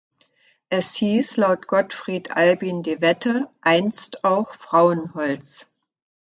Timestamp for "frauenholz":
4.55-5.75